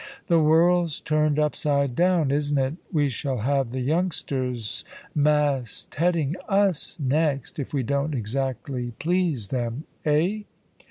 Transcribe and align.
"The 0.29 0.39
world's 0.39 0.99
turned 0.99 1.37
upside 1.37 1.95
down, 1.95 2.31
isn't 2.31 2.57
it? 2.57 2.73
We 2.91 3.07
shall 3.07 3.37
have 3.37 3.69
the 3.69 3.81
youngsters 3.81 4.83
mast 5.13 5.93
heading 5.93 6.35
us 6.49 6.97
next, 6.99 7.59
if 7.59 7.71
we 7.71 7.83
don't 7.83 8.15
exactly 8.15 8.93
please 8.97 9.49
them, 9.49 9.83
eh?" 10.03 10.39